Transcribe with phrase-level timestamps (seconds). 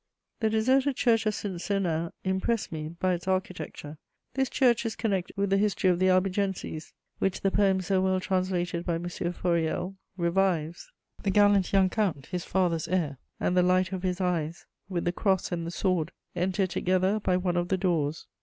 [0.39, 1.57] The deserted Church of St.
[1.61, 3.99] Sernin impressed me by its architecture.
[4.33, 8.19] This church is connected with the history of the Albigenses, which the poem so well
[8.19, 9.03] translated by M.
[9.03, 10.91] Fauriel revives:
[11.21, 15.11] "The gallant young count, his father's heir and the light of his eyes, with the
[15.11, 18.25] cross and the sword, enter together by one of the doors.